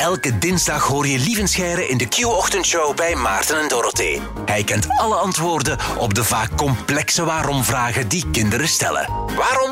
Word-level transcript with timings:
Elke 0.00 0.38
dinsdag 0.38 0.86
hoor 0.86 1.06
je 1.06 1.18
Lievenscheire 1.18 1.88
in 1.88 1.98
de 1.98 2.08
Q-ochtendshow 2.08 2.96
bij 2.96 3.14
Maarten 3.14 3.60
en 3.60 3.68
Dorothee. 3.68 4.20
Hij 4.44 4.64
kent 4.64 4.88
alle 4.88 5.14
antwoorden 5.14 5.78
op 5.98 6.14
de 6.14 6.24
vaak 6.24 6.56
complexe 6.56 7.24
waarom-vragen 7.24 8.08
die 8.08 8.30
kinderen 8.30 8.68
stellen. 8.68 9.08
Waarom? 9.36 9.70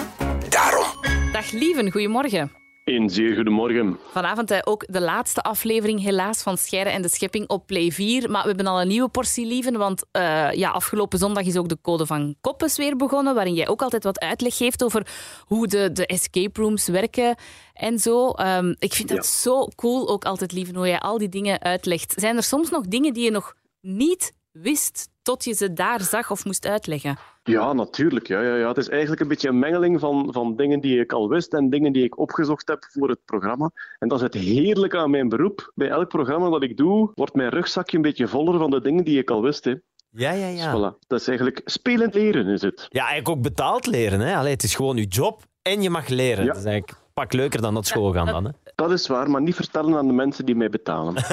Daarom. 0.49 0.87
Dag 1.33 1.51
Lieven, 1.51 1.91
goedemorgen. 1.91 2.53
Een 2.89 3.11
zeer 3.11 3.35
goedemorgen. 3.35 3.99
Vanavond 4.13 4.51
eh, 4.51 4.59
ook 4.65 4.85
de 4.87 5.01
laatste 5.01 5.43
aflevering 5.43 6.03
helaas 6.03 6.43
van 6.43 6.59
Scheiden 6.59 6.93
en 6.93 7.03
de 7.03 7.09
Schepping 7.09 7.49
op 7.49 7.67
Play 7.67 7.91
4. 7.91 8.31
Maar 8.31 8.43
we 8.43 8.49
hebben 8.49 8.67
al 8.67 8.81
een 8.81 8.89
nieuwe 8.89 9.09
portie 9.09 9.47
lieven, 9.47 9.77
want 9.77 10.05
uh, 10.13 10.53
ja, 10.53 10.71
afgelopen 10.71 11.19
zondag 11.19 11.45
is 11.45 11.57
ook 11.57 11.69
de 11.69 11.79
Code 11.83 12.07
van 12.07 12.35
Koppes 12.41 12.77
weer 12.77 12.97
begonnen, 12.97 13.35
waarin 13.35 13.55
jij 13.55 13.69
ook 13.69 13.83
altijd 13.83 14.05
wat 14.05 14.21
uitleg 14.21 14.57
geeft 14.57 14.85
over 14.85 15.07
hoe 15.45 15.67
de, 15.67 15.93
de 15.93 16.07
escape 16.07 16.61
rooms 16.61 16.89
werken 16.89 17.37
en 17.73 17.99
zo. 17.99 18.33
Um, 18.41 18.77
ik 18.79 18.93
vind 18.93 19.09
dat 19.09 19.27
zo 19.27 19.67
cool, 19.77 20.09
ook 20.09 20.25
altijd 20.25 20.53
lieven, 20.53 20.75
hoe 20.75 20.87
jij 20.87 21.01
al 21.01 21.19
die 21.19 21.29
dingen 21.29 21.61
uitlegt. 21.61 22.15
Zijn 22.17 22.37
er 22.37 22.43
soms 22.43 22.71
nog 22.71 22.87
dingen 22.87 23.13
die 23.13 23.25
je 23.25 23.31
nog 23.31 23.55
niet 23.81 24.33
wist 24.53 25.09
tot 25.23 25.45
je 25.45 25.53
ze 25.53 25.73
daar 25.73 26.01
zag 26.01 26.31
of 26.31 26.45
moest 26.45 26.67
uitleggen? 26.67 27.19
Ja, 27.51 27.73
natuurlijk. 27.73 28.27
Ja, 28.27 28.43
ja, 28.43 28.55
ja. 28.57 28.69
Het 28.69 28.77
is 28.77 28.89
eigenlijk 28.89 29.21
een 29.21 29.29
beetje 29.29 29.49
een 29.49 29.59
mengeling 29.59 30.01
van, 30.01 30.29
van 30.33 30.57
dingen 30.57 30.81
die 30.81 31.01
ik 31.01 31.13
al 31.13 31.29
wist 31.29 31.55
en 31.55 31.71
dingen 31.71 31.93
die 31.93 32.05
ik 32.05 32.19
opgezocht 32.19 32.69
heb 32.69 32.85
voor 32.91 33.09
het 33.09 33.25
programma. 33.25 33.71
En 33.99 34.09
dat 34.09 34.19
is 34.19 34.25
het 34.25 34.35
heerlijke 34.35 34.97
aan 34.97 35.11
mijn 35.11 35.29
beroep. 35.29 35.73
Bij 35.75 35.89
elk 35.89 36.09
programma 36.09 36.51
dat 36.51 36.63
ik 36.63 36.77
doe, 36.77 37.11
wordt 37.15 37.35
mijn 37.35 37.51
rugzakje 37.51 37.97
een 37.97 38.03
beetje 38.03 38.29
voller 38.29 38.59
van 38.59 38.71
de 38.71 38.81
dingen 38.81 39.05
die 39.05 39.19
ik 39.19 39.31
al 39.31 39.43
wist. 39.43 39.65
Hè. 39.65 39.75
Ja, 40.11 40.33
ja, 40.33 40.47
ja. 40.47 40.73
Dus 40.73 40.81
voilà. 40.81 40.99
Dat 41.07 41.21
is 41.21 41.29
eigenlijk 41.29 41.61
spelend 41.65 42.15
leren, 42.15 42.47
is 42.47 42.63
het. 42.63 42.87
Ja, 42.89 43.07
eigenlijk 43.07 43.29
ook 43.29 43.43
betaald 43.43 43.87
leren. 43.87 44.21
Hè? 44.21 44.37
Allee, 44.37 44.53
het 44.53 44.63
is 44.63 44.75
gewoon 44.75 44.97
je 44.97 45.07
job 45.07 45.43
en 45.63 45.83
je 45.83 45.91
mag 45.91 46.09
leren. 46.09 46.45
Ja. 46.45 46.53
Dat 46.53 46.61
is 46.61 46.65
eigenlijk 46.65 46.99
pak 47.19 47.33
leuker 47.33 47.61
dan 47.61 47.75
dat 47.75 47.87
school 47.87 48.13
gaan 48.13 48.27
dan. 48.27 48.45
Hè? 48.45 48.51
Dat 48.75 48.91
is 48.91 49.07
waar, 49.07 49.31
maar 49.31 49.41
niet 49.41 49.55
vertellen 49.55 49.97
aan 49.97 50.07
de 50.07 50.13
mensen 50.13 50.47
die 50.47 50.55
mij 50.55 50.69
betalen. 50.69 51.15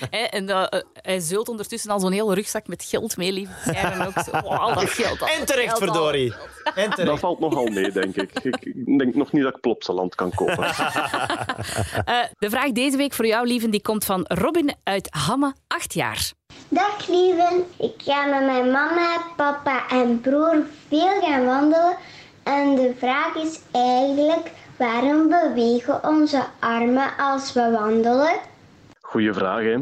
en 0.30 0.48
uh, 0.48 0.64
hij 0.94 1.20
zult 1.20 1.48
ondertussen 1.48 1.90
al 1.90 2.00
zo'n 2.00 2.12
hele 2.12 2.34
rugzak 2.34 2.66
met 2.66 2.84
geld 2.84 3.16
mee, 3.16 3.32
lief. 3.32 3.66
En 3.66 4.06
ook 4.06 4.18
zo, 4.24 4.30
wow, 4.30 4.58
al 4.58 4.74
dat 4.74 4.90
geld. 4.90 5.20
Al 5.22 5.28
en 5.28 5.46
terecht, 5.46 5.78
verdorie. 5.78 6.34
En 6.74 6.90
terecht. 6.90 7.06
Dat 7.06 7.18
valt 7.18 7.40
nogal 7.40 7.66
mee, 7.66 7.92
denk 7.92 8.16
ik. 8.16 8.30
Ik 8.42 8.98
denk 8.98 9.14
nog 9.14 9.32
niet 9.32 9.42
dat 9.42 9.54
ik 9.54 9.60
Plopsaland 9.60 10.14
kan 10.14 10.30
kopen. 10.34 10.64
uh, 10.64 10.72
de 12.44 12.50
vraag 12.50 12.72
deze 12.72 12.96
week 12.96 13.12
voor 13.12 13.26
jou, 13.26 13.46
lieven, 13.46 13.70
die 13.70 13.82
komt 13.82 14.04
van 14.04 14.24
Robin 14.28 14.74
uit 14.82 15.08
Hamme, 15.10 15.54
acht 15.66 15.94
jaar. 15.94 16.32
Dag 16.68 17.08
lieven, 17.08 17.64
ik 17.78 17.94
ga 17.96 18.24
met 18.24 18.44
mijn 18.46 18.70
mama, 18.70 19.22
papa 19.36 19.88
en 19.88 20.20
broer 20.20 20.62
veel 20.88 21.20
gaan 21.20 21.44
wandelen. 21.44 21.96
En 22.42 22.74
de 22.74 22.94
vraag 22.98 23.34
is 23.34 23.60
eigenlijk 23.72 24.50
Waarom 24.76 25.28
bewegen 25.28 26.04
onze 26.04 26.44
armen 26.60 27.16
als 27.16 27.52
we 27.52 27.70
wandelen? 27.70 28.40
Goeie 29.00 29.32
vraag, 29.32 29.62
hè? 29.62 29.78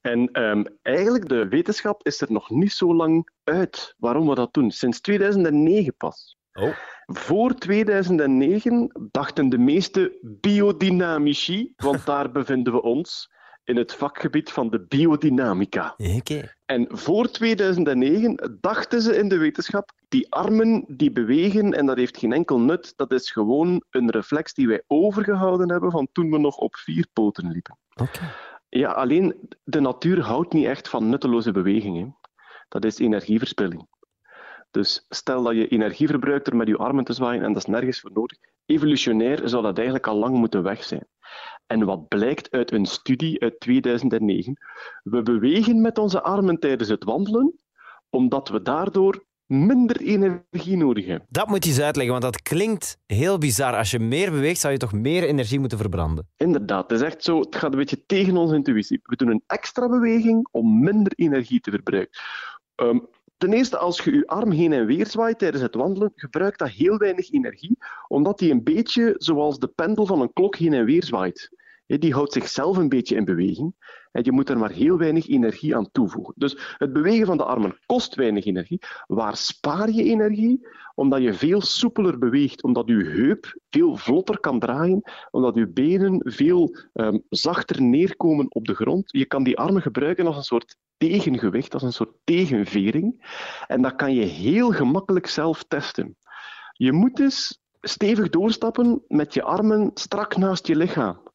En 0.00 0.42
um, 0.42 0.66
eigenlijk, 0.82 1.28
de 1.28 1.48
wetenschap 1.48 2.06
is 2.06 2.20
er 2.20 2.32
nog 2.32 2.50
niet 2.50 2.72
zo 2.72 2.94
lang 2.94 3.28
uit 3.44 3.94
waarom 3.98 4.28
we 4.28 4.34
dat 4.34 4.54
doen. 4.54 4.70
Sinds 4.70 5.00
2009 5.00 5.94
pas. 5.96 6.36
Oh. 6.52 6.76
Voor 7.06 7.54
2009 7.54 9.08
dachten 9.10 9.48
de 9.48 9.58
meeste 9.58 10.18
biodynamici, 10.22 11.72
want 11.76 12.06
daar 12.06 12.30
bevinden 12.38 12.72
we 12.72 12.82
ons, 12.82 13.30
in 13.64 13.76
het 13.76 13.94
vakgebied 13.94 14.50
van 14.50 14.70
de 14.70 14.80
biodynamica. 14.88 15.94
Okay. 15.96 16.54
En 16.64 16.86
voor 16.90 17.30
2009 17.30 18.58
dachten 18.60 19.02
ze 19.02 19.16
in 19.16 19.28
de 19.28 19.38
wetenschap, 19.38 19.92
die 20.08 20.32
armen 20.32 20.84
die 20.88 21.12
bewegen 21.12 21.72
en 21.72 21.86
dat 21.86 21.96
heeft 21.96 22.18
geen 22.18 22.32
enkel 22.32 22.60
nut, 22.60 22.92
dat 22.96 23.12
is 23.12 23.30
gewoon 23.30 23.84
een 23.90 24.10
reflex 24.10 24.54
die 24.54 24.68
wij 24.68 24.82
overgehouden 24.86 25.70
hebben 25.70 25.90
van 25.90 26.08
toen 26.12 26.30
we 26.30 26.38
nog 26.38 26.56
op 26.56 26.76
vier 26.76 27.06
poten 27.12 27.50
liepen. 27.52 27.78
Okay. 27.94 28.28
Ja, 28.68 28.90
alleen 28.90 29.48
de 29.64 29.80
natuur 29.80 30.20
houdt 30.20 30.52
niet 30.52 30.66
echt 30.66 30.88
van 30.88 31.08
nutteloze 31.08 31.52
bewegingen. 31.52 32.16
Dat 32.68 32.84
is 32.84 32.98
energieverspilling. 32.98 33.88
Dus 34.70 35.06
stel 35.08 35.42
dat 35.42 35.54
je 35.54 35.68
energie 35.68 36.08
verbruikt 36.08 36.44
door 36.44 36.56
met 36.56 36.68
je 36.68 36.76
armen 36.76 37.04
te 37.04 37.12
zwaaien 37.12 37.42
en 37.42 37.52
dat 37.52 37.62
is 37.62 37.68
nergens 37.68 38.00
voor 38.00 38.10
nodig. 38.12 38.38
Evolutionair 38.66 39.48
zou 39.48 39.62
dat 39.62 39.76
eigenlijk 39.76 40.06
al 40.06 40.16
lang 40.16 40.36
moeten 40.36 40.62
weg 40.62 40.84
zijn. 40.84 41.06
En 41.66 41.84
wat 41.84 42.08
blijkt 42.08 42.50
uit 42.50 42.72
een 42.72 42.86
studie 42.86 43.40
uit 43.40 43.60
2009? 43.60 44.56
We 45.02 45.22
bewegen 45.22 45.80
met 45.80 45.98
onze 45.98 46.22
armen 46.22 46.58
tijdens 46.58 46.88
het 46.88 47.04
wandelen, 47.04 47.54
omdat 48.10 48.48
we 48.48 48.62
daardoor 48.62 49.24
minder 49.46 50.00
energie 50.00 50.76
nodig 50.76 51.06
hebben. 51.06 51.26
Dat 51.30 51.48
moet 51.48 51.64
je 51.64 51.70
eens 51.70 51.80
uitleggen, 51.80 52.12
want 52.20 52.32
dat 52.32 52.42
klinkt 52.42 52.98
heel 53.06 53.38
bizar. 53.38 53.76
Als 53.76 53.90
je 53.90 53.98
meer 53.98 54.30
beweegt, 54.30 54.60
zou 54.60 54.72
je 54.72 54.78
toch 54.78 54.92
meer 54.92 55.22
energie 55.22 55.58
moeten 55.58 55.78
verbranden? 55.78 56.28
Inderdaad, 56.36 56.90
het 56.90 57.00
is 57.00 57.06
echt 57.06 57.24
zo. 57.24 57.40
Het 57.40 57.56
gaat 57.56 57.72
een 57.72 57.78
beetje 57.78 58.06
tegen 58.06 58.36
onze 58.36 58.54
intuïtie. 58.54 59.00
We 59.02 59.16
doen 59.16 59.28
een 59.28 59.42
extra 59.46 59.88
beweging 59.88 60.48
om 60.50 60.80
minder 60.80 61.12
energie 61.16 61.60
te 61.60 61.70
verbruiken. 61.70 62.20
Um, 62.76 63.08
Ten 63.42 63.52
eerste, 63.52 63.78
als 63.78 64.00
je 64.00 64.12
je 64.12 64.26
arm 64.26 64.50
heen 64.50 64.72
en 64.72 64.86
weer 64.86 65.06
zwaait 65.06 65.38
tijdens 65.38 65.62
het 65.62 65.74
wandelen, 65.74 66.12
gebruikt 66.16 66.58
dat 66.58 66.68
heel 66.68 66.96
weinig 66.96 67.30
energie, 67.30 67.78
omdat 68.08 68.38
die 68.38 68.50
een 68.50 68.62
beetje 68.62 69.14
zoals 69.18 69.58
de 69.58 69.68
pendel 69.68 70.06
van 70.06 70.20
een 70.20 70.32
klok 70.32 70.56
heen 70.56 70.72
en 70.72 70.84
weer 70.84 71.04
zwaait. 71.04 71.61
Die 71.86 72.14
houdt 72.14 72.32
zichzelf 72.32 72.76
een 72.76 72.88
beetje 72.88 73.16
in 73.16 73.24
beweging 73.24 73.74
en 74.12 74.24
je 74.24 74.32
moet 74.32 74.48
er 74.48 74.58
maar 74.58 74.70
heel 74.70 74.98
weinig 74.98 75.28
energie 75.28 75.76
aan 75.76 75.90
toevoegen. 75.92 76.34
Dus 76.36 76.76
het 76.78 76.92
bewegen 76.92 77.26
van 77.26 77.36
de 77.36 77.44
armen 77.44 77.78
kost 77.86 78.14
weinig 78.14 78.44
energie. 78.44 78.78
Waar 79.06 79.36
spaar 79.36 79.90
je 79.90 80.02
energie? 80.02 80.68
Omdat 80.94 81.22
je 81.22 81.34
veel 81.34 81.60
soepeler 81.60 82.18
beweegt, 82.18 82.62
omdat 82.62 82.88
je 82.88 83.04
heup 83.04 83.58
veel 83.70 83.96
vlotter 83.96 84.40
kan 84.40 84.58
draaien, 84.58 85.02
omdat 85.30 85.54
je 85.54 85.68
benen 85.68 86.20
veel 86.24 86.76
um, 86.92 87.22
zachter 87.28 87.82
neerkomen 87.82 88.54
op 88.54 88.66
de 88.66 88.74
grond. 88.74 89.10
Je 89.12 89.26
kan 89.26 89.42
die 89.42 89.58
armen 89.58 89.82
gebruiken 89.82 90.26
als 90.26 90.36
een 90.36 90.42
soort 90.42 90.76
tegengewicht, 90.96 91.74
als 91.74 91.82
een 91.82 91.92
soort 91.92 92.14
tegenvering. 92.24 93.34
En 93.66 93.82
dat 93.82 93.96
kan 93.96 94.14
je 94.14 94.24
heel 94.24 94.70
gemakkelijk 94.70 95.26
zelf 95.26 95.64
testen. 95.68 96.16
Je 96.72 96.92
moet 96.92 97.16
dus 97.16 97.60
stevig 97.80 98.28
doorstappen 98.28 99.02
met 99.08 99.34
je 99.34 99.42
armen 99.42 99.90
strak 99.94 100.36
naast 100.36 100.66
je 100.66 100.76
lichaam. 100.76 101.31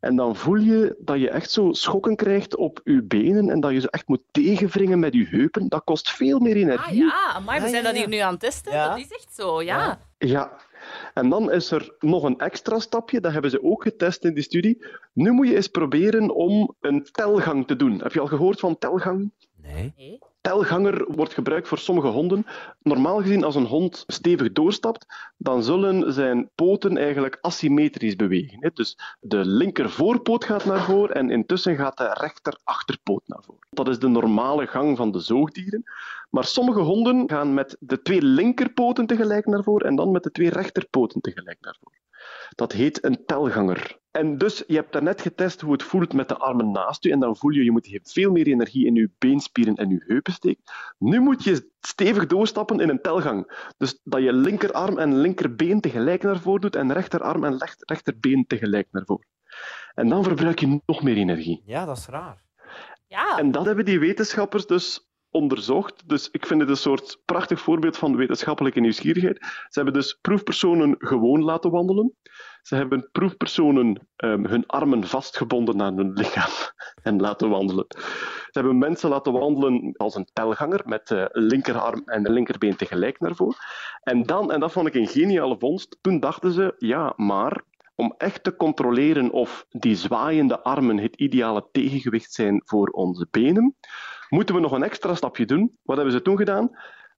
En 0.00 0.16
dan 0.16 0.36
voel 0.36 0.56
je 0.56 0.96
dat 0.98 1.20
je 1.20 1.30
echt 1.30 1.50
zo 1.50 1.72
schokken 1.72 2.16
krijgt 2.16 2.56
op 2.56 2.80
je 2.84 3.02
benen 3.02 3.50
en 3.50 3.60
dat 3.60 3.72
je 3.72 3.80
ze 3.80 3.90
echt 3.90 4.08
moet 4.08 4.22
tegenwringen 4.30 4.98
met 4.98 5.14
je 5.14 5.26
heupen. 5.26 5.68
Dat 5.68 5.84
kost 5.84 6.10
veel 6.10 6.38
meer 6.38 6.56
energie. 6.56 7.02
Ah 7.02 7.32
ja, 7.32 7.40
maar 7.40 7.62
we 7.62 7.68
zijn 7.68 7.84
dat 7.84 7.96
hier 7.96 8.08
nu 8.08 8.16
aan 8.16 8.30
het 8.30 8.40
testen. 8.40 8.72
Dat 8.72 8.98
is 8.98 9.10
echt 9.10 9.34
zo, 9.34 9.62
ja. 9.62 10.00
Ja. 10.18 10.52
En 11.14 11.28
dan 11.28 11.50
is 11.50 11.70
er 11.70 11.94
nog 11.98 12.22
een 12.22 12.38
extra 12.38 12.78
stapje, 12.78 13.20
dat 13.20 13.32
hebben 13.32 13.50
ze 13.50 13.62
ook 13.62 13.82
getest 13.82 14.24
in 14.24 14.34
die 14.34 14.42
studie. 14.42 14.86
Nu 15.12 15.30
moet 15.30 15.48
je 15.48 15.56
eens 15.56 15.68
proberen 15.68 16.34
om 16.34 16.74
een 16.80 17.08
telgang 17.12 17.66
te 17.66 17.76
doen. 17.76 18.00
Heb 18.02 18.12
je 18.12 18.20
al 18.20 18.26
gehoord 18.26 18.60
van 18.60 18.78
telgang? 18.78 19.30
Nee. 19.62 20.18
Telganger 20.40 21.04
wordt 21.08 21.34
gebruikt 21.34 21.68
voor 21.68 21.78
sommige 21.78 22.06
honden. 22.06 22.46
Normaal 22.82 23.20
gezien, 23.20 23.44
als 23.44 23.54
een 23.54 23.66
hond 23.66 24.04
stevig 24.06 24.52
doorstapt, 24.52 25.06
dan 25.36 25.62
zullen 25.62 26.12
zijn 26.12 26.50
poten 26.54 26.96
eigenlijk 26.96 27.38
asymmetrisch 27.40 28.16
bewegen. 28.16 28.70
Dus 28.74 28.98
de 29.20 29.44
linker 29.44 29.90
voorpoot 29.90 30.44
gaat 30.44 30.64
naar 30.64 30.80
voren 30.80 31.14
en 31.14 31.30
intussen 31.30 31.76
gaat 31.76 31.96
de 31.96 32.10
rechter 32.12 32.58
achterpoot 32.64 33.22
naar 33.26 33.42
voren. 33.46 33.66
Dat 33.70 33.88
is 33.88 33.98
de 33.98 34.08
normale 34.08 34.66
gang 34.66 34.96
van 34.96 35.10
de 35.12 35.20
zoogdieren. 35.20 35.84
Maar 36.30 36.44
sommige 36.44 36.80
honden 36.80 37.28
gaan 37.28 37.54
met 37.54 37.76
de 37.80 38.02
twee 38.02 38.22
linkerpoten 38.22 39.06
tegelijk 39.06 39.46
naar 39.46 39.62
voren 39.62 39.86
en 39.86 39.96
dan 39.96 40.10
met 40.10 40.22
de 40.22 40.30
twee 40.30 40.50
rechterpoten 40.50 41.20
tegelijk 41.20 41.58
naar 41.60 41.76
voren. 41.80 41.98
Dat 42.54 42.72
heet 42.72 43.04
een 43.04 43.24
telganger. 43.26 43.99
En 44.10 44.38
dus, 44.38 44.64
je 44.66 44.74
hebt 44.74 44.92
daarnet 44.92 45.20
getest 45.20 45.60
hoe 45.60 45.72
het 45.72 45.82
voelt 45.82 46.12
met 46.12 46.28
de 46.28 46.36
armen 46.36 46.70
naast 46.70 47.04
je. 47.04 47.10
En 47.10 47.20
dan 47.20 47.36
voel 47.36 47.50
je, 47.50 47.64
je 47.64 47.70
moet 47.70 47.98
veel 48.02 48.30
meer 48.30 48.46
energie 48.46 48.86
in 48.86 48.94
je 48.94 49.10
beenspieren 49.18 49.74
en 49.74 49.88
je 49.88 50.04
heupen 50.06 50.32
steken. 50.32 50.62
Nu 50.98 51.20
moet 51.20 51.44
je 51.44 51.70
stevig 51.80 52.26
doorstappen 52.26 52.80
in 52.80 52.88
een 52.88 53.00
telgang. 53.00 53.70
Dus 53.76 54.00
dat 54.04 54.22
je 54.22 54.32
linkerarm 54.32 54.98
en 54.98 55.16
linkerbeen 55.16 55.80
tegelijk 55.80 56.22
naar 56.22 56.40
voren 56.40 56.60
doet 56.60 56.76
en 56.76 56.92
rechterarm 56.92 57.44
en 57.44 57.58
rechterbeen 57.78 58.46
tegelijk 58.46 58.88
naar 58.90 59.04
voren. 59.04 59.26
En 59.94 60.08
dan 60.08 60.24
verbruik 60.24 60.58
je 60.58 60.80
nog 60.86 61.02
meer 61.02 61.16
energie. 61.16 61.62
Ja, 61.64 61.84
dat 61.84 61.96
is 61.96 62.06
raar. 62.06 62.42
Ja. 63.06 63.38
En 63.38 63.50
dat 63.50 63.64
hebben 63.64 63.84
die 63.84 63.98
wetenschappers 63.98 64.66
dus 64.66 65.09
onderzocht. 65.30 66.08
Dus 66.08 66.28
ik 66.30 66.46
vind 66.46 66.60
het 66.60 66.70
een 66.70 66.76
soort 66.76 67.22
prachtig 67.24 67.60
voorbeeld 67.60 67.96
van 67.96 68.16
wetenschappelijke 68.16 68.80
nieuwsgierigheid. 68.80 69.38
Ze 69.40 69.80
hebben 69.80 69.92
dus 69.92 70.18
proefpersonen 70.20 70.94
gewoon 70.98 71.42
laten 71.42 71.70
wandelen. 71.70 72.14
Ze 72.62 72.74
hebben 72.74 73.08
proefpersonen 73.12 74.08
um, 74.16 74.46
hun 74.46 74.66
armen 74.66 75.06
vastgebonden 75.06 75.82
aan 75.82 75.96
hun 75.96 76.12
lichaam 76.12 76.50
en 77.02 77.20
laten 77.20 77.48
wandelen. 77.48 77.86
Ze 77.88 78.58
hebben 78.58 78.78
mensen 78.78 79.10
laten 79.10 79.32
wandelen 79.32 79.94
als 79.96 80.14
een 80.14 80.28
telganger 80.32 80.82
met 80.84 81.28
linkerarm 81.32 82.02
en 82.04 82.32
linkerbeen 82.32 82.76
tegelijk 82.76 83.20
naar 83.20 83.34
voren. 83.34 83.56
En 84.02 84.22
dan, 84.22 84.52
en 84.52 84.60
dat 84.60 84.72
vond 84.72 84.86
ik 84.86 84.94
een 84.94 85.08
geniale 85.08 85.58
vondst, 85.58 85.98
toen 86.00 86.20
dachten 86.20 86.52
ze, 86.52 86.74
ja, 86.78 87.12
maar 87.16 87.62
om 88.00 88.14
echt 88.18 88.44
te 88.44 88.56
controleren 88.56 89.30
of 89.30 89.66
die 89.68 89.94
zwaaiende 89.94 90.60
armen 90.60 90.98
het 90.98 91.16
ideale 91.16 91.68
tegengewicht 91.72 92.32
zijn 92.32 92.62
voor 92.64 92.88
onze 92.88 93.26
benen, 93.30 93.76
moeten 94.30 94.54
we 94.54 94.60
nog 94.60 94.72
een 94.72 94.82
extra 94.82 95.14
stapje 95.14 95.46
doen. 95.46 95.78
Wat 95.82 95.96
hebben 95.96 96.14
ze 96.14 96.22
toen 96.22 96.36
gedaan? 96.36 96.70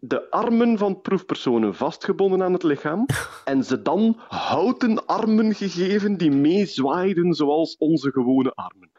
de 0.05 0.31
armen 0.31 0.79
van 0.79 1.01
proefpersonen 1.01 1.75
vastgebonden 1.75 2.43
aan 2.43 2.53
het 2.53 2.63
lichaam 2.63 3.07
en 3.45 3.65
ze 3.65 3.83
dan 3.83 4.21
houten 4.29 5.07
armen 5.07 5.55
gegeven 5.55 6.17
die 6.17 6.31
meezwaaiden 6.31 7.35
zoals 7.35 7.77
onze 7.77 8.11
gewone 8.11 8.53
armen. 8.55 8.91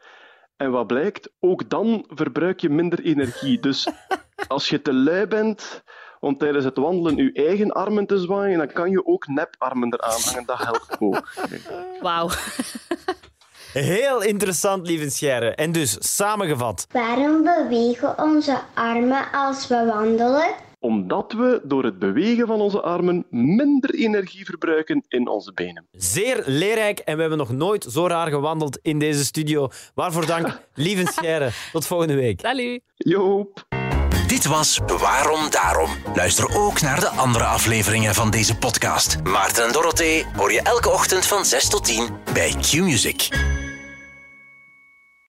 En 0.56 0.70
wat 0.70 0.86
blijkt, 0.86 1.32
ook 1.40 1.70
dan 1.70 2.04
verbruik 2.08 2.60
je 2.60 2.68
minder 2.68 3.00
energie. 3.00 3.60
Dus 3.60 3.88
als 4.48 4.68
je 4.68 4.82
te 4.82 4.92
lui 4.92 5.26
bent 5.26 5.82
om 6.20 6.36
tijdens 6.38 6.64
het 6.64 6.76
wandelen 6.76 7.16
je 7.16 7.32
eigen 7.32 7.72
armen 7.72 8.06
te 8.06 8.18
zwaaien, 8.18 8.58
dan 8.58 8.72
kan 8.72 8.90
je 8.90 9.06
ook 9.06 9.26
neparmen 9.26 9.94
eraan 9.94 10.20
hangen. 10.20 10.46
Dat 10.46 10.58
helpt 10.58 10.96
ook. 11.00 11.32
Wauw. 12.00 12.28
Heel 13.80 14.22
interessant, 14.22 14.86
lieve 14.86 15.10
Scherre. 15.10 15.54
En 15.54 15.72
dus, 15.72 15.96
samengevat. 16.16 16.86
Waarom 16.92 17.42
bewegen 17.42 18.18
onze 18.18 18.60
armen 18.74 19.32
als 19.32 19.68
we 19.68 19.84
wandelen? 19.86 20.54
Omdat 20.78 21.32
we 21.32 21.60
door 21.64 21.84
het 21.84 21.98
bewegen 21.98 22.46
van 22.46 22.60
onze 22.60 22.80
armen 22.80 23.26
minder 23.30 23.94
energie 23.94 24.44
verbruiken 24.44 25.04
in 25.08 25.28
onze 25.28 25.52
benen. 25.52 25.86
Zeer 25.92 26.42
leerrijk 26.46 26.98
en 26.98 27.14
we 27.14 27.20
hebben 27.20 27.38
nog 27.38 27.52
nooit 27.52 27.86
zo 27.90 28.06
raar 28.06 28.28
gewandeld 28.28 28.78
in 28.82 28.98
deze 28.98 29.24
studio. 29.24 29.68
Waarvoor 29.94 30.26
dank, 30.26 30.60
lieve 30.74 31.12
Scherre. 31.12 31.50
Tot 31.72 31.86
volgende 31.86 32.14
week. 32.14 32.40
Salut. 32.40 32.82
Joop! 32.96 33.66
Dit 34.26 34.46
was 34.46 34.80
Waarom 34.86 35.50
Daarom. 35.50 35.90
Luister 36.14 36.56
ook 36.58 36.80
naar 36.80 37.00
de 37.00 37.08
andere 37.08 37.44
afleveringen 37.44 38.14
van 38.14 38.30
deze 38.30 38.56
podcast. 38.56 39.22
Maarten 39.22 39.64
en 39.66 39.72
Dorothee 39.72 40.24
hoor 40.36 40.52
je 40.52 40.62
elke 40.62 40.90
ochtend 40.90 41.26
van 41.26 41.44
6 41.44 41.68
tot 41.68 41.84
10 41.84 42.08
bij 42.32 42.54
Q-Music. 42.60 43.28